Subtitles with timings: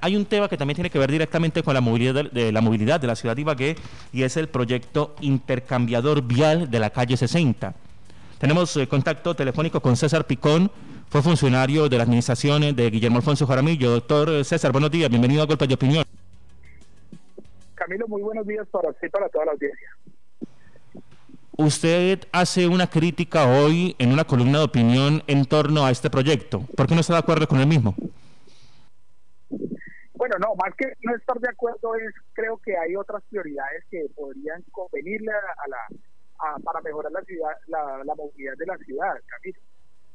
[0.00, 3.00] hay un tema que también tiene que ver directamente con la movilidad de, la movilidad
[3.00, 3.76] de la ciudad de Ibagué
[4.12, 7.74] y es el proyecto intercambiador vial de la calle 60.
[8.38, 10.70] Tenemos eh, contacto telefónico con César Picón,
[11.08, 13.90] fue funcionario de la administración de Guillermo Alfonso Jaramillo.
[13.90, 16.04] Doctor César, buenos días, bienvenido a Golpe de Opinión.
[17.74, 19.88] Camilo, muy buenos días para usted y para toda la audiencia.
[21.56, 26.60] Usted hace una crítica hoy en una columna de opinión en torno a este proyecto.
[26.76, 27.96] ¿Por qué no está de acuerdo con el mismo?
[30.28, 34.04] Bueno, no, más que no estar de acuerdo es, creo que hay otras prioridades que
[34.14, 39.58] podrían convenirle a, la, para mejorar la ciudad, la, movilidad de la ciudad, Camilo.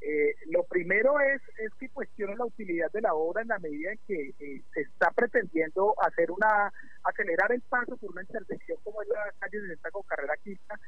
[0.02, 3.92] Eh, lo primero es, es que cuestiono la utilidad de la obra en la medida
[3.92, 6.72] en que eh, se está pretendiendo hacer una
[7.06, 10.80] acelerar el paso por una intersección como es la calle 60 con carrera quinta,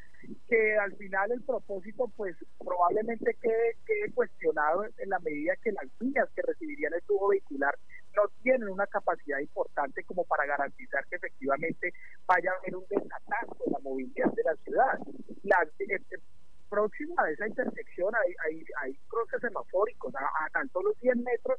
[0.47, 5.85] que al final el propósito pues probablemente quede, quede cuestionado en la medida que las
[5.99, 7.75] vías que recibirían el tubo vehicular
[8.15, 8.23] no
[8.55, 11.93] tienen una capacidad importante como para garantizar que efectivamente
[12.25, 14.99] vaya a haber un desatazo en la movilidad de la ciudad.
[15.43, 15.99] Las, eh,
[16.69, 21.57] próximo a esa intersección hay, hay, hay cruces semafóricos, a, tanto los 10 metros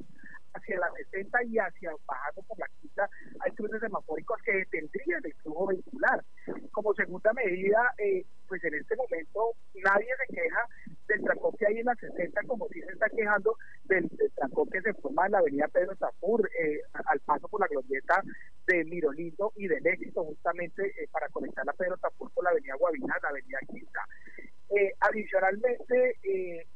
[0.55, 3.09] hacia la 60 y hacia bajando por la quinta
[3.41, 6.25] hay cruces semafóricos que detendrían el flujo vehicular.
[6.73, 10.67] Como segunda medida, eh, pues en este momento nadie se queja
[11.09, 13.57] del trancón que hay en la 60 como si se está quejando
[14.17, 17.67] del, trancón que se forma en la avenida Pedro Tafur eh, al paso por la
[17.69, 18.23] glorieta
[18.67, 22.75] de Mirolindo y del éxito justamente eh, para conectar la Pedro Tafur con la avenida
[22.77, 24.01] Guaviná, la avenida Quinta.
[24.71, 26.67] Eh, adicionalmente, eh,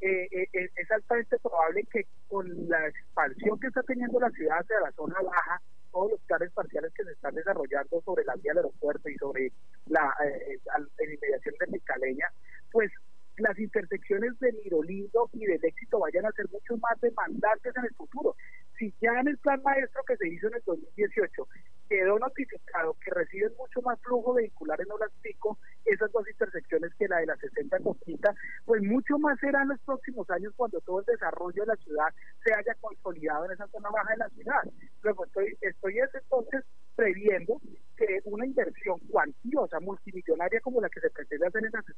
[0.00, 4.92] eh, es altamente probable que con la expansión que está teniendo la ciudad hacia la
[4.92, 5.60] zona baja,
[5.90, 9.50] todos los planes parciales que se están desarrollando sobre la vía del aeropuerto y sobre
[9.86, 10.14] la
[11.00, 12.37] inmediación de Micaleña, pues
[13.48, 17.94] las intersecciones de Mirolindo y del éxito vayan a ser mucho más demandantes en el
[17.94, 18.36] futuro.
[18.78, 21.48] Si ya en el plan maestro que se hizo en el 2018
[21.88, 27.08] quedó notificado que reciben mucho más flujo vehicular en horas pico esas dos intersecciones que
[27.08, 28.34] la de la 60 Coquita,
[28.66, 32.08] pues mucho más será en los próximos años cuando todo el desarrollo de la ciudad
[32.44, 34.62] se haya consolidado en esa zona baja de la ciudad.
[35.02, 36.64] Luego estoy, estoy entonces
[36.94, 37.60] previendo
[37.96, 41.97] que una inversión cuantiosa, multimillonaria como la que se pretende hacer en la 60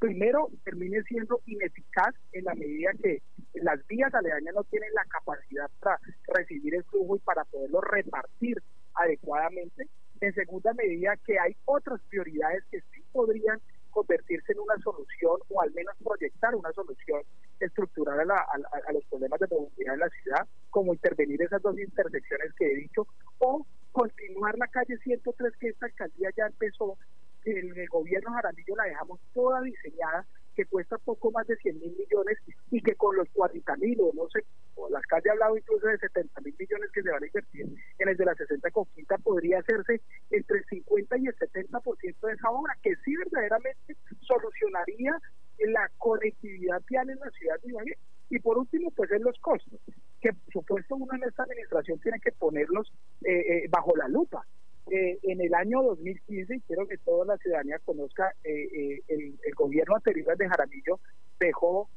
[0.00, 3.22] primero termine siendo ineficaz en la medida que
[3.54, 8.60] las vías aledañas no tienen la capacidad para recibir el flujo y para poderlo repartir
[8.94, 9.86] adecuadamente.
[10.20, 15.60] En segunda medida, que hay otras prioridades que sí podrían convertirse en una solución o
[15.60, 17.22] al menos proyectar una solución
[17.58, 18.46] estructural a,
[18.86, 22.76] a, los problemas de movilidad en la ciudad, como intervenir esas dos intersecciones que he
[22.76, 23.06] dicho,
[23.38, 26.96] o continuar la calle 103 que esta alcaldía ya empezó
[27.58, 31.96] en el gobierno Jaramillo la dejamos toda diseñada, que cuesta poco más de 100 mil
[31.96, 32.38] millones
[32.70, 34.44] y que con los 40 mil o no sé,
[34.74, 37.66] o las calles hablado incluso de 70 mil millones que se van a invertir
[37.98, 40.00] en el de la 60 con quinta, podría hacerse
[40.30, 45.16] entre el 50 y el 70% de esa obra, que sí verdaderamente solucionaría
[45.58, 47.98] la conectividad vial en la ciudad de Ibagué.
[48.30, 49.80] Y por último, pues es los costos,
[50.20, 52.92] que por supuesto uno en esta administración tiene que ponerlos
[53.24, 54.46] eh, eh, bajo la lupa.
[54.92, 59.54] Eh, en el año 2015, y quiero que toda la ciudadanía conozca, eh, eh, el,
[59.54, 60.98] gobierno anterior de Jaramillo
[61.38, 61.88] dejó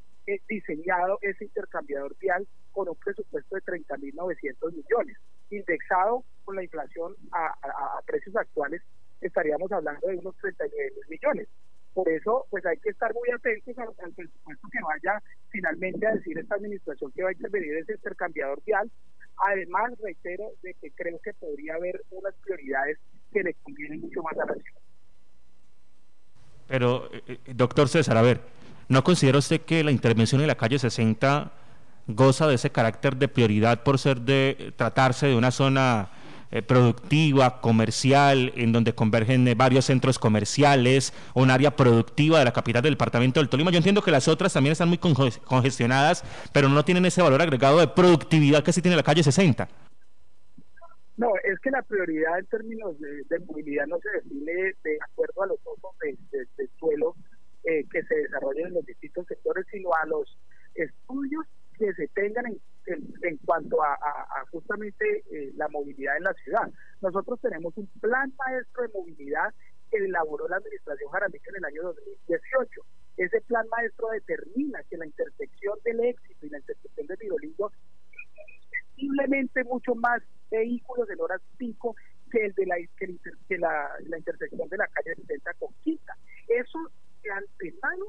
[0.48, 5.18] diseñado ese intercambiador vial con un presupuesto de 30.900 millones,
[5.50, 8.84] indexado con la inflación a, precios actuales,
[9.22, 11.48] estaríamos hablando de unos 39 millones.
[11.96, 16.14] Por eso, pues hay que estar muy atentos al, al, presupuesto que vaya finalmente a
[16.14, 18.92] decir esta administración que va a intervenir ese intercambiador vial,
[19.46, 22.98] Además, reitero de que creo que podría haber unas prioridades
[23.32, 24.82] que le convienen mucho más a la ciudad.
[26.68, 28.40] Pero, eh, eh, doctor César, a ver,
[28.88, 31.52] ¿no considera usted que la intervención en la calle 60
[32.08, 36.10] goza de ese carácter de prioridad por ser de tratarse de una zona
[36.54, 42.54] eh, productiva, comercial, en donde convergen eh, varios centros comerciales, un área productiva de la
[42.54, 43.72] capital del departamento del Tolima.
[43.72, 47.80] Yo entiendo que las otras también están muy congestionadas, pero no tienen ese valor agregado
[47.80, 49.68] de productividad que sí tiene la calle 60.
[51.18, 55.48] No, es que la prioridad en términos de, movilidad no se define de acuerdo a
[55.48, 57.16] los usos de, suelo
[57.64, 60.38] eh, que se desarrollen en los distintos sectores, sino a los
[60.76, 61.46] estudios
[61.80, 63.98] que se tengan en en, cuanto a,
[64.74, 66.72] justamente eh, la movilidad en la ciudad.
[67.02, 69.54] Nosotros tenemos un plan maestro de movilidad
[69.92, 72.82] que elaboró la administración Jaramillo en el año 2018.
[73.18, 77.72] Ese plan maestro determina que la intersección del éxito y la intersección de Mirolindo
[78.96, 81.96] posiblemente mucho más vehículos en horas pico
[82.32, 86.14] que el de la que, la, la, intersección de la calle 70 con Quinta.
[86.48, 86.80] Eso
[87.22, 88.06] de antemano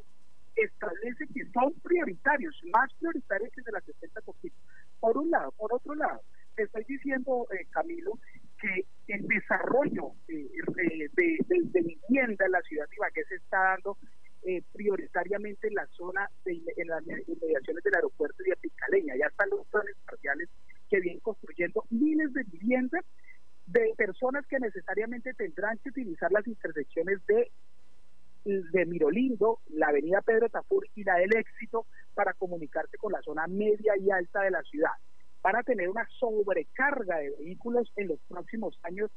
[0.56, 4.20] establece que son prioritarios, más prioritarios que de la 60
[5.00, 6.20] Por un lado, por otro lado,
[6.56, 6.84] estoy
[7.16, 8.18] eh, Camilo,
[8.60, 10.48] que el desarrollo eh,
[11.14, 13.98] de, vivienda en la ciudad de Ibagué se está dando
[14.42, 19.14] eh, prioritariamente en la zona, de, en las inmediaciones del aeropuerto de Apicaleña.
[19.16, 20.48] Ya están los planes parciales
[20.88, 23.04] que vienen construyendo miles de viviendas
[23.66, 27.50] de personas que necesariamente tendrán que utilizar las intersecciones de
[28.44, 33.46] de Mirolindo, la avenida Pedro Tafur y la del Éxito para comunicarse con la zona
[33.46, 34.90] media y alta de la ciudad.
[35.44, 39.10] Van a tener una sobrecarga de vehículos en los próximos años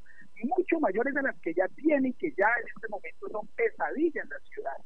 [0.44, 4.30] mucho mayores de las que ya tienen, que ya en este momento son pesadillas en
[4.30, 4.78] la ciudad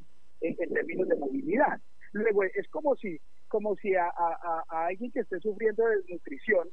[0.42, 1.82] en, términos de movilidad.
[2.14, 4.12] Luego es como si, como si a,
[4.70, 6.70] alguien que esté sufriendo de desnutrición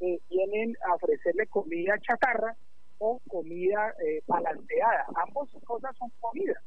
[0.00, 2.56] eh, vienen a ofrecerle comida chatarra
[2.98, 5.06] o comida eh, balanceada.
[5.14, 6.58] Ambas cosas son comidas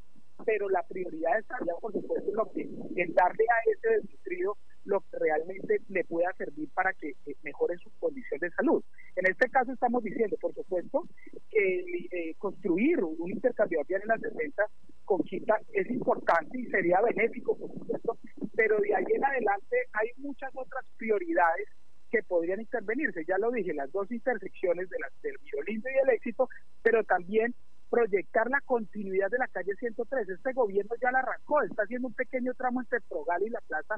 [0.46, 5.20] pero la prioridad estaría, por supuesto, lo que, en darle a ese desnutrido lo que
[5.20, 7.14] realmente le pueda servir para que,
[7.44, 8.84] mejore su condición de salud.
[9.16, 11.08] En este caso estamos diciendo, por supuesto,
[11.50, 14.70] que eh, construir un intercambio en las defensas
[15.06, 18.18] con Quita es importante y sería benéfico, por supuesto,
[18.56, 21.68] pero de ahí en adelante hay muchas otras prioridades
[22.10, 23.26] que podrían intervenirse.
[23.26, 26.50] Ya lo dije, las dos intersecciones de las, del violín y el éxito,
[26.84, 27.56] pero también
[27.92, 30.30] proyectar la continuidad de la calle 103.
[30.30, 33.96] Este gobierno ya la arrancó, está haciendo un pequeño tramo entre Progal y la Plaza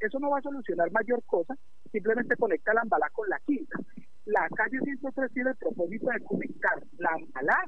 [0.00, 1.56] Eso no va a solucionar mayor cosa,
[1.90, 3.78] simplemente conecta la Ambalá con la Quinta.
[4.24, 7.58] La calle 103 tiene el propósito de conectar la Ambalá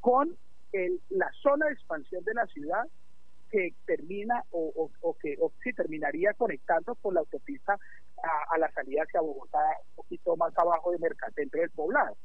[0.00, 0.36] con
[1.10, 2.84] la zona de expansión de la ciudad
[3.50, 4.90] que termina o,
[5.20, 7.78] que o, terminaría conectando con la autopista
[8.52, 9.58] a, la salida hacia Bogotá,
[9.90, 12.16] un poquito más abajo de Mercadcentro del Poblado.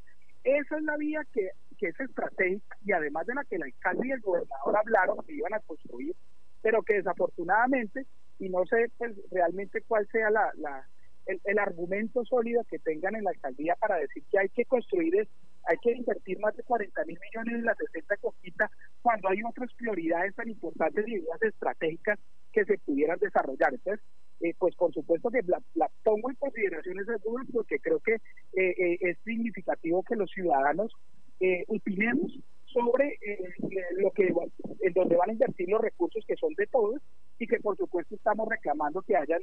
[0.43, 1.51] Esa es la vía que
[1.81, 5.33] que es estratégica y además de la que el alcalde y el gobernador hablaron que
[5.33, 6.15] iban a construir,
[6.61, 8.05] pero que desafortunadamente,
[8.41, 10.85] y no sé pues, realmente cuál sea la, la
[11.27, 15.27] el, argumento sólido que tengan en la alcaldía para decir que hay que construir,
[15.65, 18.69] hay que invertir más de 40 mil millones en la 60 coquita
[19.01, 22.19] cuando hay otras prioridades tan importantes y ideas estratégicas
[22.51, 23.73] que se pudieran desarrollar.
[23.73, 24.03] Entonces,
[24.41, 25.61] eh, pues por supuesto que la,
[26.03, 28.19] pongo en consideración ese dudas porque creo que eh,
[28.55, 30.91] eh, es significativo que los ciudadanos
[31.69, 32.37] opinemos
[32.67, 33.17] sobre
[33.95, 34.31] lo que
[34.81, 37.01] en donde van a invertir los recursos que son de todos
[37.41, 39.41] y que por supuesto estamos reclamando que hayan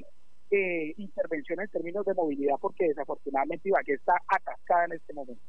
[0.53, 5.43] eh, intervenciones en términos de movilidad porque desafortunadamente Ibagué está atascada en este momento.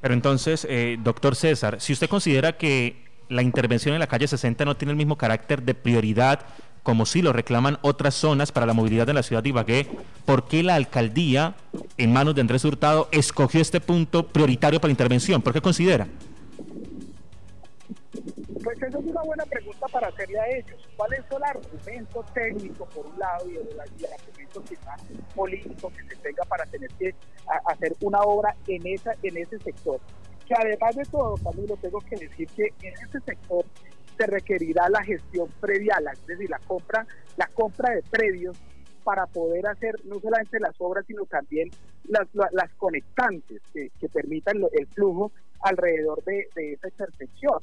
[0.00, 2.96] Pero entonces, eh, doctor César, si usted considera que
[3.28, 6.46] la intervención en la calle 60 no tiene el mismo carácter de prioridad
[6.82, 9.88] como si lo reclaman otras zonas para la movilidad de la ciudad de Ibagué,
[10.24, 11.56] ¿por qué la alcaldía,
[11.98, 15.42] en manos de Andrés Hurtado, escogió este punto prioritario para la intervención?
[15.42, 16.06] ¿Por qué considera?
[18.86, 20.88] Esa es una buena pregunta para hacerle a ellos.
[20.96, 24.62] ¿Cuál es el argumento técnico, por un lado, y el, argumento
[25.34, 27.12] político que se tenga para tener que
[27.64, 30.00] hacer una obra en, esa, en ese sector?
[30.46, 33.64] Que además de todo, Camilo, tengo que decir que en ese sector
[34.16, 37.04] se requerirá la gestión previa, es decir, la compra,
[37.36, 38.56] la compra de predios
[39.02, 41.70] para poder hacer no solamente las obras, sino también
[42.04, 47.58] las, las conectantes que, permitan el flujo alrededor de, esa intersección.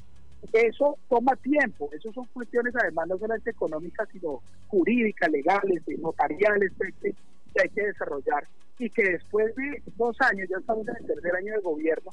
[0.52, 7.14] Eso toma tiempo, eso son cuestiones además no solamente económicas, sino jurídicas, legales, notariales, que
[7.62, 8.44] hay que desarrollar
[8.78, 12.10] y que después de dos años, ya estamos en el tercer año de gobierno,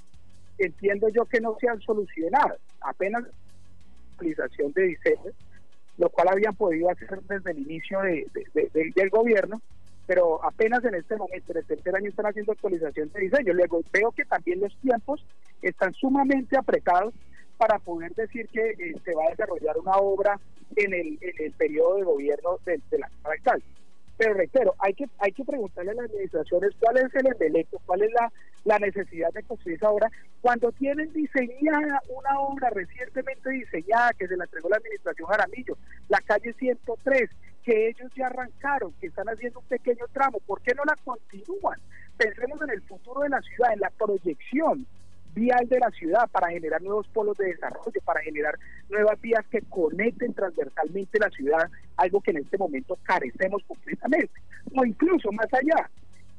[0.58, 2.56] entiendo yo que no se han solucionado.
[2.82, 3.24] Apenas
[4.22, 5.32] de diseño,
[5.98, 8.28] lo cual habían podido hacer desde el inicio de,
[8.96, 9.62] del gobierno,
[10.06, 13.54] pero apenas en este momento, en el tercer año, están haciendo actualización de diseño.
[13.54, 15.26] Luego veo que también los tiempos
[15.62, 17.14] están sumamente apretados
[17.62, 20.40] para poder decir que eh, se va a desarrollar una obra
[20.76, 21.20] en el,
[21.60, 23.64] periodo de gobierno de, la alcalde.
[24.18, 28.02] Pero reitero, hay que, hay que preguntarle a las administraciones cuál es el embeleco, cuál
[28.02, 28.34] es la,
[28.66, 30.10] la necesidad de construir esa obra,
[30.42, 35.78] cuando tienen diseñada una obra recientemente diseñada que se la entregó la administración Jaramillo,
[36.10, 37.30] la calle 103,
[37.64, 41.80] que ellos ya arrancaron, que están haciendo un pequeño tramo, ¿por qué no la continúan?
[42.18, 44.88] Pensemos en el futuro de la ciudad, en la proyección
[45.34, 48.58] vial de la ciudad para generar nuevos polos de desarrollo, para generar
[48.90, 54.34] nuevas vías que conecten transversalmente la ciudad, algo que en este momento carecemos completamente.
[54.76, 55.90] O incluso más allá,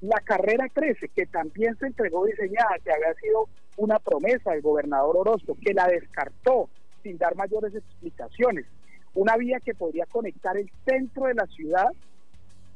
[0.01, 5.17] la carrera 13, que también se entregó diseñada, que había sido una promesa del gobernador
[5.17, 6.69] Orozco, que la descartó
[7.03, 8.67] sin dar mayores explicaciones.
[9.15, 11.89] Una vía que podría conectar el centro de la ciudad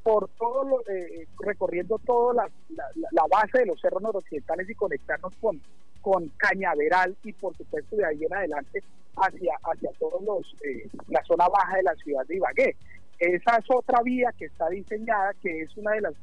[0.03, 5.61] por todo lo, eh, recorriendo toda la, base de los cerros noroccidentales y conectarnos con,
[6.07, 8.81] con Cañaveral y por supuesto de ahí en adelante
[9.17, 12.77] hacia, hacia todos los eh, la zona baja de la ciudad de Ibagué.
[13.19, 16.15] Esa es otra vía que está diseñada, que es una de las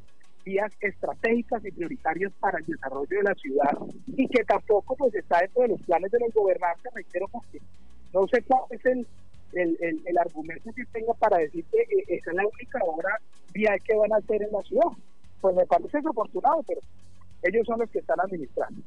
[0.46, 5.42] vías estratégicas y prioritarias para el desarrollo de la ciudad y que tampoco pues está
[5.42, 7.60] dentro de los planes de los gobernantes, reitero, porque
[8.14, 9.06] no sé cuál es el,
[9.52, 13.20] el, el, argumento que tenga para decir que eh, esa es la única obra
[13.54, 14.96] vía que van a hacer en la ciudad.
[15.42, 16.80] Pues me parece desafortunado, pero
[17.42, 18.82] ellos son los que están administrando.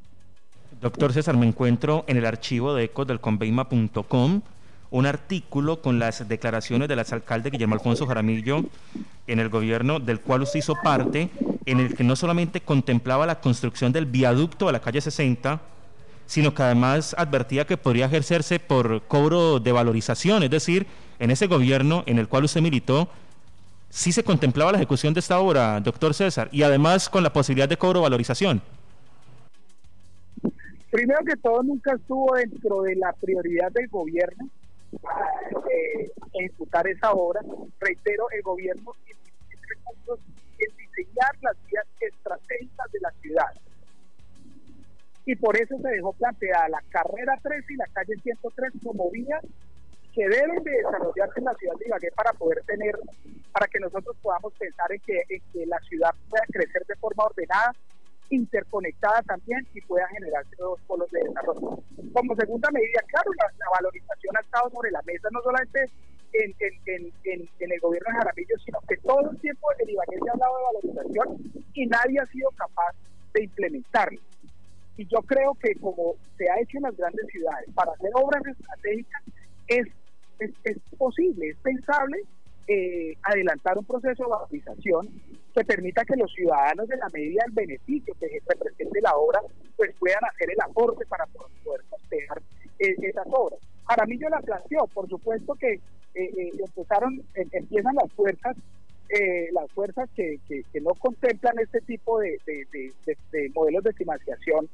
[0.81, 4.41] Doctor César, me encuentro en el archivo de ecos del conveima.com
[4.89, 8.63] un artículo con las declaraciones del exalcalde Guillermo Alfonso Jaramillo
[9.25, 11.29] en el gobierno del cual usted hizo parte,
[11.65, 15.59] en el que no solamente contemplaba la construcción del viaducto a la calle 60,
[16.27, 20.85] sino que además advertía que podría ejercerse por cobro de valorización, es decir,
[21.19, 23.09] en ese gobierno en el cual usted militó,
[23.89, 27.67] sí se contemplaba la ejecución de esta obra, doctor César, y además con la posibilidad
[27.67, 28.61] de cobro valorización.
[30.91, 34.49] Primero que todo, nunca estuvo dentro de la prioridad del gobierno
[35.69, 37.41] eh, ejecutar esa obra.
[37.79, 39.19] Reitero, el gobierno tiene
[39.67, 40.19] recursos
[40.59, 43.51] en diseñar las vías estratégicas de la ciudad.
[45.25, 49.43] Y por eso se dejó planteada la carrera 3 y la calle 103 como vías
[50.13, 52.97] que deben de desarrollarse en la ciudad de Ibagué para poder tener,
[53.51, 57.25] para que nosotros podamos pensar en que, en que la ciudad pueda crecer de forma
[57.25, 57.73] ordenada
[58.29, 61.79] interconectada también y pueda generarse nuevos polos de desarrollo.
[62.13, 65.89] Como segunda medida, claro, la, valorización ha estado sobre la mesa, no solamente
[66.33, 70.19] en, en, en, en, el gobierno de Jaramillo, sino que todo el tiempo el Ibagué
[70.21, 72.95] se ha hablado de valorización y nadie ha sido capaz
[73.33, 74.19] de implementarlo.
[74.97, 78.41] Y yo creo que como se ha hecho en las grandes ciudades, para hacer obras
[78.45, 79.23] estratégicas
[79.67, 79.87] es,
[80.39, 82.23] es, es posible, es pensable
[82.67, 85.07] eh, adelantar un proceso de valorización
[85.57, 89.41] que permita que los ciudadanos de la medida del beneficio que represente la obra
[89.75, 92.41] pues puedan hacer el aporte para poder costear
[92.79, 93.59] eh, esas obras.
[94.19, 95.81] Yo la planteó, por supuesto que eh,
[96.13, 98.55] eh empezaron, em, empiezan las fuerzas
[99.53, 104.67] las fuerzas que, que, no contemplan este tipo de, de, modelos de financiación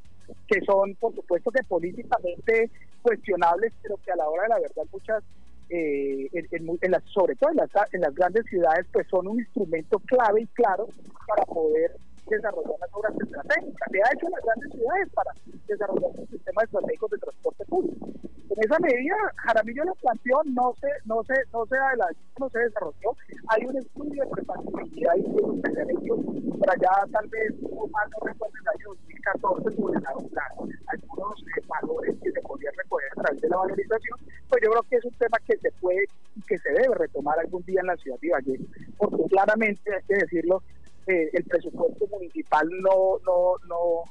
[0.48, 2.72] que son por supuesto que políticamente
[3.04, 5.24] cuestionables pero que a la hora de la verdad muchas
[5.74, 9.98] eh, en, las, sobre todo en las, en las grandes ciudades, pues son un instrumento
[10.06, 10.88] clave y claro
[11.28, 11.98] para poder
[12.30, 13.90] desarrollar las obras estratégicas.
[13.92, 15.32] Se ha hecho en las grandes ciudades para
[15.68, 18.08] desarrollar un sistema estratégico de transporte público.
[18.50, 22.60] En esa medida, Jaramillo la planteó, no se, no se, no se adelantó, no se
[22.60, 23.10] desarrolló.
[23.48, 26.16] Hay un estudio de prefactibilidad y que se ha hecho
[26.60, 30.10] para allá tal vez un más no recuerdo el año 2014 sobre la,
[30.86, 32.42] algunos eh, valores que se
[33.56, 34.20] valorización,
[34.50, 36.06] pues yo creo que es un tema que se puede
[36.36, 38.60] y que se debe retomar algún día en la ciudad de Valle,
[38.98, 40.64] porque claramente hay que decirlo,
[41.08, 44.04] eh, el presupuesto municipal no no no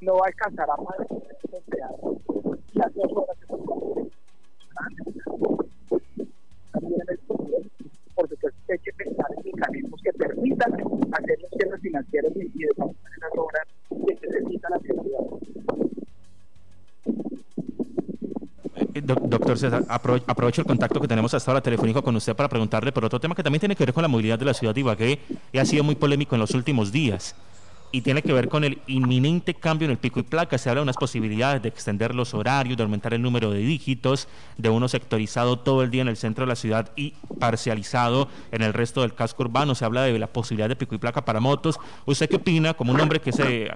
[0.00, 0.96] no alcanzará más
[2.74, 3.46] las dos horas que
[8.14, 12.68] por supuesto hay que pensar en mecanismos que permitan hacer los cierres financieros y de
[19.02, 23.04] doctor César, aprovecho el contacto que tenemos hasta ahora telefónico con usted para preguntarle por
[23.04, 25.20] otro tema que también tiene que ver con la movilidad de la ciudad de Ibagué
[25.52, 27.34] y ha sido muy polémico en los últimos días
[27.92, 30.58] y tiene que ver con el inminente cambio en el pico y placa.
[30.58, 34.28] Se habla de unas posibilidades de extender los horarios, de aumentar el número de dígitos,
[34.58, 38.62] de uno sectorizado todo el día en el centro de la ciudad y parcializado en
[38.62, 39.74] el resto del casco urbano.
[39.74, 41.78] Se habla de la posibilidad de pico y placa para motos.
[42.04, 43.70] ¿Usted qué opina, como un hombre que se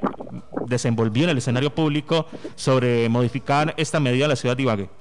[0.66, 4.99] desenvolvió en el escenario público, sobre modificar esta medida de la ciudad de Ibagué?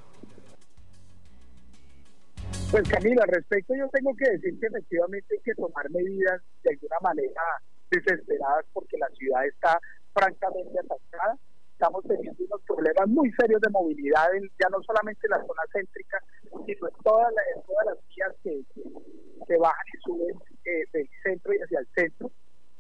[2.72, 6.70] Pues Camila, al respecto yo tengo que decir que efectivamente hay que tomar medidas de
[6.70, 7.42] alguna manera
[7.90, 9.80] desesperadas porque la ciudad está
[10.14, 11.36] francamente atacada.
[11.74, 14.28] Estamos teniendo unos problemas muy serios de movilidad,
[14.62, 17.34] ya no solamente en la zona céntrica, sino en todas,
[17.66, 18.62] todas las vías que,
[19.48, 20.36] que, bajan y suben
[20.66, 22.32] eh, del centro y hacia el centro.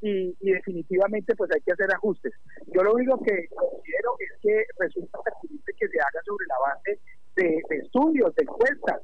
[0.01, 2.33] Y, y, definitivamente pues hay que hacer ajustes.
[2.67, 6.99] Yo lo único que considero es que resulta pertinente que se haga sobre la base
[7.35, 9.01] de, de estudios, de encuestas,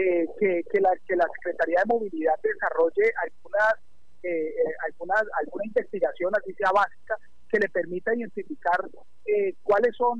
[0.00, 0.90] eh, que, la,
[1.34, 3.74] Secretaría de Movilidad desarrolle algunas,
[4.22, 7.16] eh, eh, algunas, alguna investigación, así sea básica,
[7.50, 8.80] que le permita identificar
[9.62, 10.18] cuáles son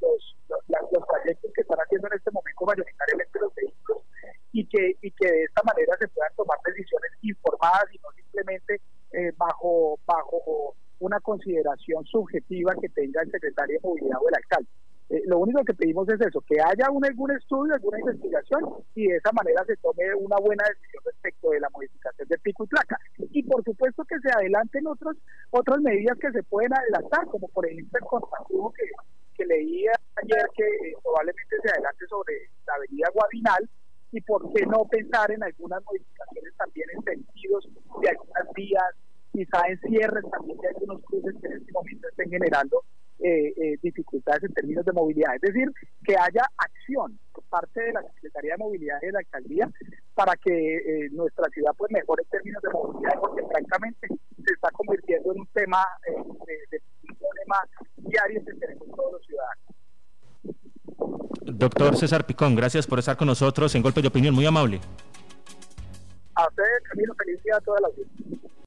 [0.00, 0.36] los,
[0.68, 4.02] los, trayectos que están haciendo en este momento mayoritariamente los vehículos
[4.52, 8.80] y que, y que de esta manera se puedan tomar decisiones informadas y no simplemente
[9.36, 14.70] bajo, bajo una consideración subjetiva que tenga el secretario de Movilidad o el alcalde.
[15.16, 18.60] Eh, lo único que pedimos es eso, que haya algún estudio, alguna investigación
[18.94, 22.64] y de esa manera se tome una buena decisión respecto de la modificación del pico
[22.64, 22.98] y placa.
[23.18, 25.16] Y por supuesto que se adelanten otros,
[25.50, 28.84] otras medidas que se pueden adelantar, como por ejemplo el contratubo que,
[29.36, 32.34] que leí ayer que eh, probablemente se adelante sobre
[32.66, 33.70] la avenida Guadinal
[34.12, 37.68] y por qué no pensar en algunas modificaciones también en sentidos
[38.02, 38.92] de algunas vías
[39.32, 42.82] quizá en cierres también de algunos cruces que en este momento estén generando
[43.26, 45.34] eh, eh, dificultades en términos de movilidad.
[45.34, 45.68] Es decir,
[46.04, 49.68] que haya acción por parte de la Secretaría de Movilidad y de la Alcaldía
[50.14, 54.70] para que eh, nuestra ciudad pues mejore en términos de movilidad, porque francamente se está
[54.70, 57.56] convirtiendo en un tema, de, un problema
[57.96, 59.64] diario que tenemos todos los ciudadanos.
[61.42, 64.78] Doctor César Picón, gracias por estar con nosotros en Golpe de Opinión, muy amable.
[66.36, 68.15] A ustedes, Camilo, felicidades a toda la audiencia.